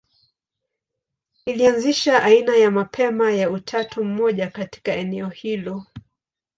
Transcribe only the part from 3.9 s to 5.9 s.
mmoja katika eneo hilo.